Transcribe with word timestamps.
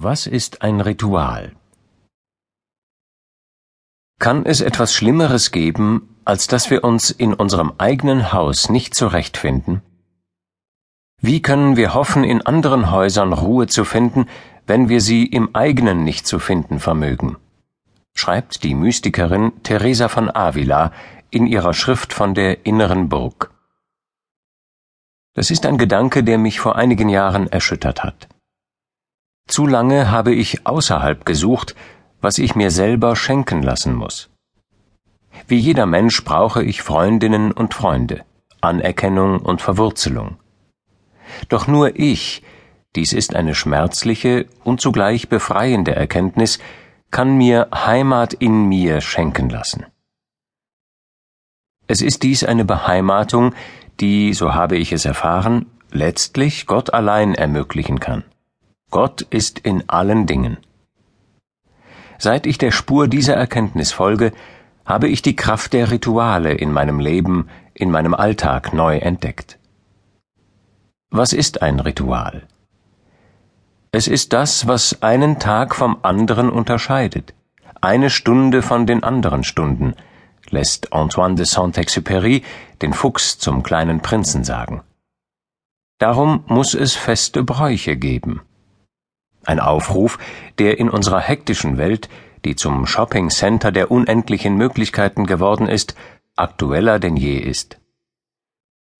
Was 0.00 0.28
ist 0.28 0.62
ein 0.62 0.80
Ritual? 0.80 1.56
Kann 4.20 4.46
es 4.46 4.60
etwas 4.60 4.94
Schlimmeres 4.94 5.50
geben, 5.50 6.14
als 6.24 6.46
dass 6.46 6.70
wir 6.70 6.84
uns 6.84 7.10
in 7.10 7.34
unserem 7.34 7.72
eigenen 7.78 8.32
Haus 8.32 8.70
nicht 8.70 8.94
zurechtfinden? 8.94 9.82
Wie 11.20 11.42
können 11.42 11.76
wir 11.76 11.94
hoffen, 11.94 12.22
in 12.22 12.42
anderen 12.46 12.92
Häusern 12.92 13.32
Ruhe 13.32 13.66
zu 13.66 13.84
finden, 13.84 14.28
wenn 14.68 14.88
wir 14.88 15.00
sie 15.00 15.26
im 15.26 15.56
eigenen 15.56 16.04
nicht 16.04 16.28
zu 16.28 16.38
finden 16.38 16.78
vermögen? 16.78 17.36
schreibt 18.14 18.62
die 18.62 18.76
Mystikerin 18.76 19.50
Teresa 19.64 20.06
von 20.06 20.30
Avila 20.32 20.92
in 21.30 21.48
ihrer 21.48 21.74
Schrift 21.74 22.12
von 22.12 22.34
der 22.34 22.66
inneren 22.66 23.08
Burg. 23.08 23.50
Das 25.34 25.50
ist 25.50 25.66
ein 25.66 25.76
Gedanke, 25.76 26.22
der 26.22 26.38
mich 26.38 26.60
vor 26.60 26.76
einigen 26.76 27.08
Jahren 27.08 27.48
erschüttert 27.48 28.04
hat. 28.04 28.28
Zu 29.48 29.66
lange 29.66 30.10
habe 30.10 30.34
ich 30.34 30.66
außerhalb 30.66 31.24
gesucht, 31.24 31.74
was 32.20 32.36
ich 32.36 32.54
mir 32.54 32.70
selber 32.70 33.16
schenken 33.16 33.62
lassen 33.62 33.94
muss. 33.94 34.28
Wie 35.46 35.56
jeder 35.56 35.86
Mensch 35.86 36.22
brauche 36.22 36.62
ich 36.62 36.82
Freundinnen 36.82 37.52
und 37.52 37.72
Freunde, 37.72 38.24
Anerkennung 38.60 39.40
und 39.40 39.62
Verwurzelung. 39.62 40.36
Doch 41.48 41.66
nur 41.66 41.98
ich, 41.98 42.42
dies 42.94 43.14
ist 43.14 43.34
eine 43.34 43.54
schmerzliche 43.54 44.46
und 44.64 44.82
zugleich 44.82 45.30
befreiende 45.30 45.94
Erkenntnis, 45.94 46.58
kann 47.10 47.38
mir 47.38 47.68
Heimat 47.72 48.34
in 48.34 48.66
mir 48.68 49.00
schenken 49.00 49.48
lassen. 49.48 49.86
Es 51.86 52.02
ist 52.02 52.22
dies 52.22 52.44
eine 52.44 52.66
Beheimatung, 52.66 53.54
die, 53.98 54.34
so 54.34 54.52
habe 54.52 54.76
ich 54.76 54.92
es 54.92 55.06
erfahren, 55.06 55.66
letztlich 55.90 56.66
Gott 56.66 56.92
allein 56.92 57.34
ermöglichen 57.34 57.98
kann. 57.98 58.24
Gott 58.90 59.22
ist 59.22 59.58
in 59.58 59.88
allen 59.88 60.26
Dingen. 60.26 60.56
Seit 62.18 62.46
ich 62.46 62.58
der 62.58 62.70
Spur 62.70 63.06
dieser 63.06 63.34
Erkenntnis 63.34 63.92
folge, 63.92 64.32
habe 64.84 65.08
ich 65.08 65.20
die 65.20 65.36
Kraft 65.36 65.74
der 65.74 65.90
Rituale 65.90 66.52
in 66.52 66.72
meinem 66.72 66.98
Leben, 66.98 67.48
in 67.74 67.90
meinem 67.90 68.14
Alltag 68.14 68.72
neu 68.72 68.96
entdeckt. 68.96 69.58
Was 71.10 71.32
ist 71.32 71.62
ein 71.62 71.80
Ritual? 71.80 72.42
Es 73.92 74.08
ist 74.08 74.32
das, 74.32 74.66
was 74.66 75.02
einen 75.02 75.38
Tag 75.38 75.74
vom 75.74 75.98
anderen 76.02 76.50
unterscheidet, 76.50 77.34
eine 77.80 78.10
Stunde 78.10 78.62
von 78.62 78.86
den 78.86 79.02
anderen 79.02 79.44
Stunden, 79.44 79.94
lässt 80.50 80.92
Antoine 80.92 81.36
de 81.36 81.44
Saint-Exupéry 81.44 82.42
den 82.82 82.92
Fuchs 82.92 83.38
zum 83.38 83.62
kleinen 83.62 84.00
Prinzen 84.00 84.44
sagen. 84.44 84.82
Darum 85.98 86.44
muss 86.46 86.74
es 86.74 86.94
feste 86.94 87.42
Bräuche 87.42 87.96
geben. 87.96 88.42
Ein 89.48 89.60
Aufruf, 89.60 90.18
der 90.58 90.78
in 90.78 90.90
unserer 90.90 91.20
hektischen 91.20 91.78
Welt, 91.78 92.10
die 92.44 92.54
zum 92.54 92.84
Shopping 92.86 93.30
Center 93.30 93.72
der 93.72 93.90
unendlichen 93.90 94.56
Möglichkeiten 94.56 95.24
geworden 95.26 95.68
ist, 95.68 95.94
aktueller 96.36 96.98
denn 96.98 97.16
je 97.16 97.38
ist. 97.38 97.80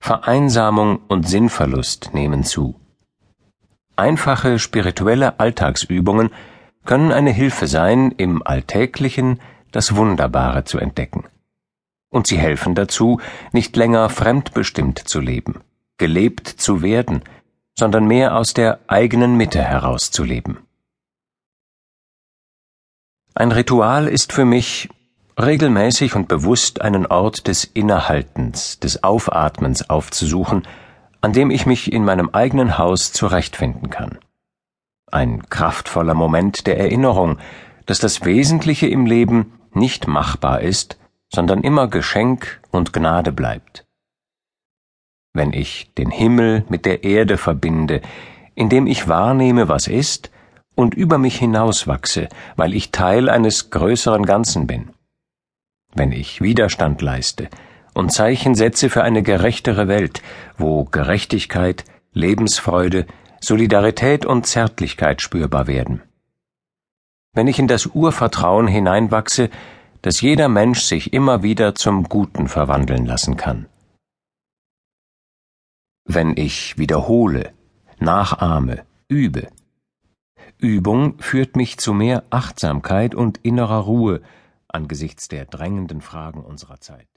Vereinsamung 0.01 1.01
und 1.09 1.29
Sinnverlust 1.29 2.15
nehmen 2.15 2.45
zu. 2.45 2.81
Einfache 3.97 4.59
spirituelle 4.59 5.39
Alltagsübungen 5.39 6.31
können 6.87 7.13
eine 7.13 7.31
Hilfe 7.31 7.67
sein, 7.67 8.13
im 8.17 8.43
Alltäglichen 8.43 9.41
das 9.71 9.97
Wunderbare 9.97 10.65
zu 10.65 10.79
entdecken 10.79 11.25
und 12.11 12.27
sie 12.27 12.39
helfen 12.39 12.75
dazu, 12.75 13.21
nicht 13.53 13.77
länger 13.77 14.09
fremdbestimmt 14.09 14.99
zu 14.99 15.21
leben, 15.21 15.61
gelebt 15.99 16.49
zu 16.49 16.83
werden, 16.83 17.23
sondern 17.79 18.07
mehr 18.07 18.37
aus 18.37 18.55
der 18.55 18.81
eigenen 18.89 19.37
Mitte 19.37 19.63
herauszuleben. 19.63 20.59
Ein 23.35 23.53
Ritual 23.53 24.09
ist 24.09 24.33
für 24.33 24.45
mich 24.45 24.89
regelmäßig 25.41 26.17
und 26.17 26.27
bewusst 26.27 26.81
einen 26.81 27.07
Ort 27.07 27.47
des 27.47 27.63
Innehaltens, 27.63 28.81
des 28.81 29.05
Aufatmens 29.05 29.89
aufzusuchen, 29.89 30.67
an 31.21 31.33
dem 31.33 31.53
ich 31.53 31.67
mich 31.67 31.93
in 31.93 32.05
meinem 32.05 32.31
eigenen 32.31 32.79
Haus 32.79 33.13
zurechtfinden 33.13 33.91
kann. 33.91 34.19
Ein 35.07 35.49
kraftvoller 35.49 36.15
Moment 36.15 36.67
der 36.67 36.81
Erinnerung, 36.81 37.39
dass 37.87 38.01
das 38.01 38.25
Wesentliche 38.25 38.89
im 38.89 39.07
Leben 39.07 39.53
nicht 39.73 40.09
machbar 40.09 40.63
ist, 40.63 40.99
sondern 41.33 41.63
immer 41.63 41.87
Geschenk 41.87 42.61
und 42.73 42.93
Gnade 42.93 43.31
bleibt. 43.31 43.88
Wenn 45.39 45.53
ich 45.53 45.93
den 45.97 46.11
Himmel 46.11 46.65
mit 46.69 46.85
der 46.85 47.05
Erde 47.05 47.37
verbinde, 47.37 48.01
indem 48.57 48.89
ich 48.89 49.07
wahrnehme, 49.07 49.69
was 49.69 49.87
ist, 49.87 50.33
und 50.75 50.95
über 50.95 51.17
mich 51.17 51.37
hinauswachse, 51.39 52.29
weil 52.57 52.75
ich 52.75 52.91
Teil 52.91 53.29
eines 53.29 53.71
größeren 53.71 54.27
Ganzen 54.27 54.67
bin. 54.67 54.91
Wenn 55.95 56.11
ich 56.11 56.41
Widerstand 56.41 57.03
leiste 57.03 57.49
und 57.95 58.13
Zeichen 58.13 58.57
setze 58.57 58.91
für 58.91 59.05
eine 59.05 59.23
gerechtere 59.23 59.87
Welt, 59.87 60.23
wo 60.57 60.87
Gerechtigkeit, 60.87 61.85
Lebensfreude, 62.13 63.07
Solidarität 63.41 64.27
und 64.27 64.45
Zärtlichkeit 64.45 65.23
spürbar 65.23 65.69
werden. 65.69 66.03
Wenn 67.33 67.47
ich 67.47 67.61
in 67.61 67.69
das 67.69 67.87
Urvertrauen 67.87 68.67
hineinwachse, 68.67 69.51
dass 70.03 70.21
jeder 70.21 70.49
Mensch 70.49 70.81
sich 70.81 71.13
immer 71.13 71.45
wieder 71.45 71.77
zum 71.77 72.09
Guten 72.09 72.49
verwandeln 72.49 73.07
lassen 73.07 73.37
kann. 73.37 73.67
Wenn 76.11 76.39
ich 76.39 76.79
wiederhole, 76.79 77.53
nachahme, 77.99 78.87
übe. 79.09 79.49
Übung 80.57 81.19
führt 81.19 81.55
mich 81.55 81.77
zu 81.77 81.93
mehr 81.93 82.25
Achtsamkeit 82.31 83.15
und 83.15 83.37
innerer 83.43 83.81
Ruhe 83.81 84.23
angesichts 84.69 85.29
der 85.29 85.45
drängenden 85.45 86.01
Fragen 86.01 86.43
unserer 86.43 86.81
Zeit. 86.81 87.09